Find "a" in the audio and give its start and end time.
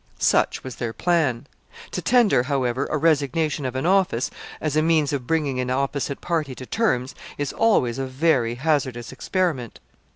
2.89-2.97, 4.75-4.81, 7.99-8.07